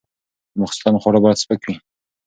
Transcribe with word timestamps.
د 0.51 0.53
ماخوستن 0.59 0.93
خواړه 1.01 1.19
باید 1.23 1.41
سپک 1.43 1.61
وي. 1.65 1.75